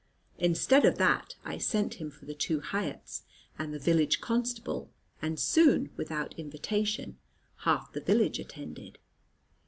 [0.39, 3.21] Instead of that I sent him for the two Hiatts,
[3.59, 4.89] and the village constable;
[5.21, 7.19] and soon, without invitation,
[7.57, 8.97] half the village attended.